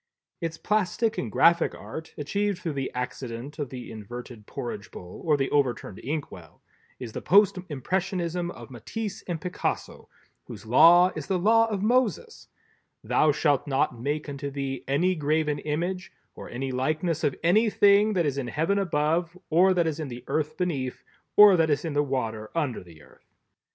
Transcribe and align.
Its 0.41 0.57
Plastic 0.57 1.19
and 1.19 1.31
Graphic 1.31 1.75
Art 1.75 2.15
(achieved 2.17 2.57
through 2.57 2.73
the 2.73 2.91
accident 2.95 3.59
of 3.59 3.69
the 3.69 3.91
inverted 3.91 4.47
Porridge 4.47 4.89
bowl 4.89 5.21
or 5.23 5.37
the 5.37 5.51
overturned 5.51 5.99
inkwell) 6.03 6.59
is 6.99 7.11
the 7.13 7.21
Post 7.21 7.59
Impressionism 7.69 8.49
of 8.49 8.71
Matisse 8.71 9.21
and 9.27 9.39
Picasso, 9.39 10.09
whose 10.47 10.65
law 10.65 11.11
is 11.15 11.27
the 11.27 11.37
Law 11.37 11.67
of 11.67 11.83
Moses—"Thou 11.83 13.31
shalt 13.31 13.67
not 13.67 14.01
make 14.01 14.27
unto 14.27 14.49
thee 14.49 14.83
any 14.87 15.13
graven 15.13 15.59
image, 15.59 16.11
or 16.33 16.49
any 16.49 16.71
likeness 16.71 17.23
of 17.23 17.35
any 17.43 17.69
thing 17.69 18.13
that 18.13 18.25
is 18.25 18.39
in 18.39 18.47
heaven 18.47 18.79
above, 18.79 19.37
or 19.51 19.71
that 19.75 19.85
is 19.85 19.99
in 19.99 20.07
the 20.07 20.23
earth 20.25 20.57
beneath, 20.57 21.03
or 21.37 21.55
that 21.55 21.69
is 21.69 21.85
in 21.85 21.93
the 21.93 22.01
water 22.01 22.49
under 22.55 22.83
the 22.83 23.03
earth." 23.03 23.35